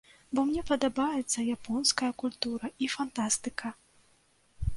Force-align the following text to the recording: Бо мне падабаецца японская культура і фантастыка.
Бо 0.37 0.43
мне 0.51 0.61
падабаецца 0.69 1.45
японская 1.57 2.09
культура 2.25 2.71
і 2.87 2.89
фантастыка. 2.95 3.67